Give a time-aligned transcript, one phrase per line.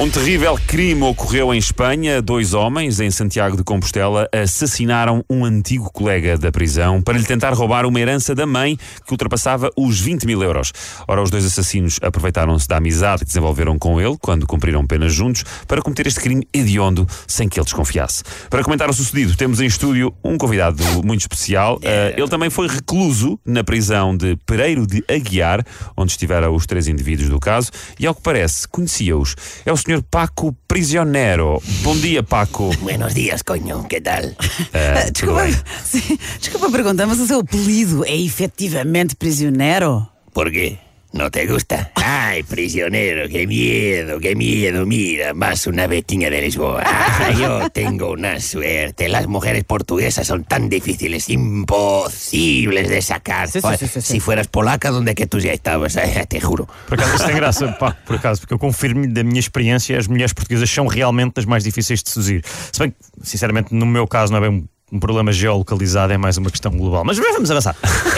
[0.00, 2.22] Um terrível crime ocorreu em Espanha.
[2.22, 7.52] Dois homens, em Santiago de Compostela, assassinaram um antigo colega da prisão para lhe tentar
[7.52, 10.72] roubar uma herança da mãe que ultrapassava os 20 mil euros.
[11.08, 15.42] Ora, os dois assassinos aproveitaram-se da amizade que desenvolveram com ele quando cumpriram penas juntos
[15.66, 18.22] para cometer este crime hediondo sem que ele desconfiasse.
[18.48, 21.74] Para comentar o sucedido, temos em estúdio um convidado muito especial.
[21.78, 26.86] Uh, ele também foi recluso na prisão de Pereiro de Aguiar, onde estiveram os três
[26.86, 29.34] indivíduos do caso, e ao que parece, conhecia-os.
[29.66, 30.02] É o Sr.
[30.02, 31.62] Paco Prisionero.
[31.82, 32.68] Bom dia, Paco.
[32.82, 33.88] Buenos días, coño.
[33.88, 34.36] ¿Qué tal?
[35.18, 35.48] Tudo Desculpa,
[35.82, 40.06] sim, desculpa a pergunta, mas o seu apelido é efetivamente prisioneiro?
[40.34, 40.87] ¿Por qué?
[41.10, 41.90] ¿No te gusta?
[41.94, 44.84] Ay, prisionero, qué miedo, qué miedo.
[44.84, 46.82] Mira, más una vecina de Lisboa.
[46.84, 49.08] Ah, yo tengo una suerte.
[49.08, 53.48] Las mujeres portuguesas son tan difíciles, imposibles de sacar.
[53.48, 54.12] Sí, sí, sí, sí, sí.
[54.12, 56.68] Si fueras polaca, donde que tú ya estabas, eh, te juro.
[56.88, 60.08] Por acaso, isso tem graça, pá, por acaso, porque eu confirmo da minha experiência, as
[60.08, 62.44] mulheres portuguesas são realmente das mais difíceis de seduzir.
[62.70, 66.36] Se bem que, sinceramente, no meu caso, não é bem um, problema geolocalizado, é mais
[66.36, 67.02] uma questão global.
[67.04, 67.76] Mas vamos avançar.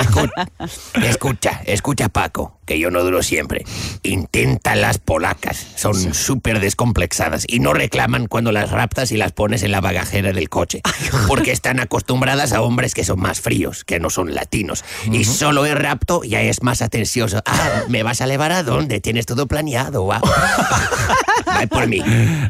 [0.00, 3.64] Escucha, escucha, escucha, Paco, que yo no duro siempre.
[4.02, 5.66] Intenta las polacas.
[5.76, 10.32] Son súper descomplexadas y no reclaman cuando las raptas y las pones en la bagajera
[10.32, 10.80] del coche.
[11.28, 14.84] Porque están acostumbradas a hombres que son más fríos, que no son latinos.
[15.10, 17.42] Y solo el rapto ya es más atencioso.
[17.46, 19.00] Ah, ¿me vas a llevar a dónde?
[19.00, 20.02] Tienes todo planeado.
[20.02, 20.20] Wow.
[21.46, 22.00] Vai por mí.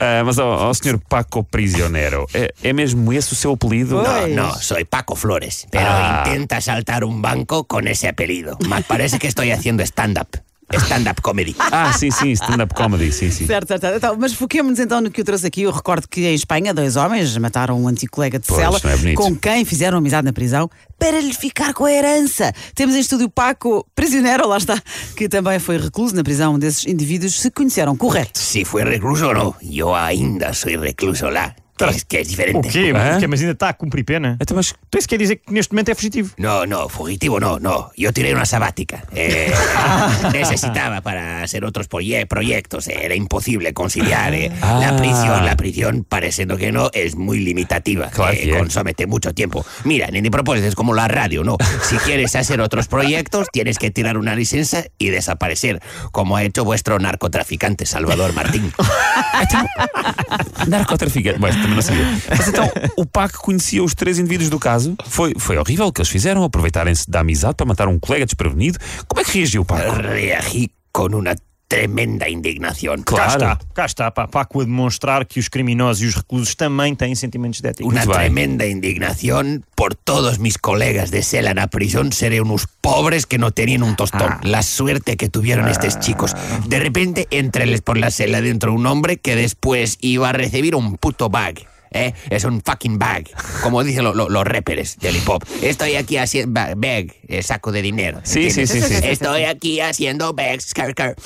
[0.00, 0.98] Ah, mas, ó, ó, Sr.
[0.98, 4.02] Paco Prisionero, é, é mesmo esse o seu apelido?
[4.02, 6.24] No, no, soy Paco Flores, pero Ah.
[6.26, 8.58] intenta saltar un banco con ese apellido.
[8.68, 10.38] Más parece que estoy haciendo stand-up.
[10.70, 11.56] Stand-up comedy.
[11.72, 13.46] Ah, sim, sim, stand-up comedy, sim, sim.
[13.46, 13.80] Certo, certo.
[13.80, 13.96] certo.
[13.96, 15.62] Então, mas foquemos-nos então no que eu trouxe aqui.
[15.62, 19.10] Eu recordo que em Espanha, dois homens mataram um antigo colega de Pois, cela não
[19.10, 22.52] é com quem fizeram amizade na prisão para lhe ficar com a herança.
[22.74, 24.80] Temos em estúdio Paco, prisioneiro, lá está,
[25.16, 28.38] que também foi recluso na prisão onde esses indivíduos se conheceram, correto?
[28.38, 31.54] Si fue recluso o no, yo ainda soy recluso lá.
[31.78, 32.68] Que es, que O diferente.
[32.68, 32.92] quê?
[32.94, 33.16] Hã?
[33.16, 33.26] O quê?
[33.28, 34.36] Mas ainda está a cumprir pena?
[34.40, 36.32] Então, mas Então isso quer dizer que neste momento é fugitivo.
[36.38, 37.90] No, no, fugitivo no, no.
[37.96, 39.04] Yo tiré una sabática.
[39.14, 39.52] Eh,
[40.32, 42.88] necesitaba para hacer otros proye- proyectos.
[42.88, 44.34] eh, Era imposible conciliar.
[44.34, 44.50] eh.
[44.60, 44.96] La Ah.
[44.96, 48.08] prisión, la prisión, pareciendo que no, es muy limitativa.
[48.10, 49.64] Claro eh, consómete mucho tiempo.
[49.84, 51.56] Mira, ni propósito, es como la radio, ¿no?
[51.82, 55.80] Si quieres hacer otros proyectos, tienes que tirar una licencia y desaparecer,
[56.12, 58.72] como ha hecho vuestro narcotraficante Salvador Martín.
[60.66, 61.38] narcotraficante.
[61.38, 62.04] Mas também não sabia.
[62.30, 64.96] Mas então, o Paco conhecia os três indivíduos do caso.
[65.06, 68.78] Foi, foi horrível o que eles fizeram, aproveitarem-se da amizade para matar um colega desprevenido.
[69.06, 69.92] Como é que reagiu o Paco?
[70.00, 71.34] Reagí con una
[71.68, 73.02] tremenda indignación.
[73.02, 73.28] Claro.
[73.28, 76.96] Cá está, cá está, pá, Paco a demonstrar que os criminosos e os reclusos também
[76.96, 77.88] têm sentimentos de ética.
[77.88, 78.08] Bem.
[78.08, 83.38] tremenda indignación por todos mis colegas de cela en la prisión seré unos pobres que
[83.38, 84.32] no tenían un tostón.
[84.32, 84.40] Ah.
[84.42, 86.34] La suerte que tuvieron estos chicos.
[86.66, 90.96] De repente, entreles por la celda dentro un hombre que después iba a recibir un
[90.96, 91.66] puto bag.
[91.90, 92.12] ¿Eh?
[92.30, 93.24] Es un fucking bag,
[93.62, 95.44] como dicen lo- lo- los rappers del hip hop.
[95.62, 98.20] Estoy aquí haciendo bag, bag, eh, saco de dinero.
[98.24, 98.94] Sí, sí, sí, sí.
[99.02, 101.16] Estoy aquí haciendo bags, skr, skr.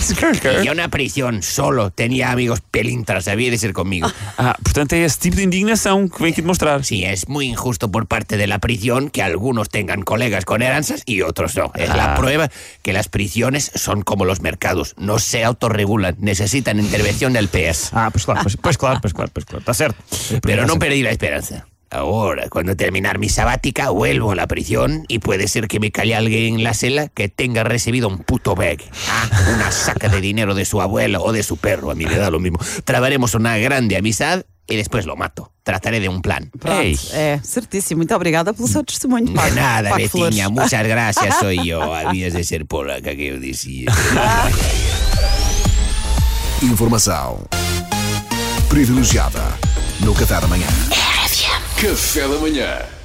[0.00, 4.10] Y yo en la prisión solo tenía amigos pelintras, había de ser conmigo.
[4.38, 6.84] Ah, portanto é esse tipo de indignação que vem aqui demonstrar.
[6.84, 11.02] Sí, es muy injusto por parte de la prisión que algunos tengan colegas con heranzas
[11.04, 11.72] y otros no.
[11.74, 12.50] Es la prueba
[12.82, 17.90] que las prisiones son como los mercados, no se autorregulan, necesitan intervención del PS.
[17.92, 19.60] Ah, pois claro, pois, pois claro, pois claro, pois claro.
[19.60, 20.02] Está certo.
[20.42, 21.66] Pero no perdí la esperanza.
[21.92, 26.14] Ahora, cuando terminar mi sabática, vuelvo a la prisión y puede ser que me calle
[26.14, 28.78] alguien en la celda que tenga recibido un puto bag.
[29.08, 32.16] Ah, una saca de dinero de su abuelo o de su perro, a mí me
[32.16, 32.60] da lo mismo.
[32.84, 35.52] Trabaremos una grande amistad y después lo mato.
[35.64, 36.48] Trataré de un plan.
[36.58, 36.96] Pronto, Ei.
[37.12, 37.98] é certíssimo.
[37.98, 39.26] Muito obrigada pelo seu testemunho.
[39.26, 39.54] De Paco.
[39.56, 40.36] nada, Paco Flores.
[40.36, 41.82] Betiña, muchas gracias, soy yo.
[41.94, 43.90] Habías de ser polaca que yo decía.
[46.62, 47.48] Informação
[48.68, 49.58] privilegiada
[50.00, 50.68] no Qatar amanhã.
[51.80, 52.99] Café da manhã.